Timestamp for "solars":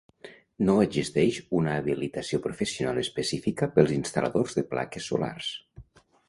5.13-5.53